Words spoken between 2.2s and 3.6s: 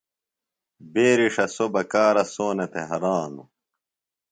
سونہ تھےۡ ہرانوۡ۔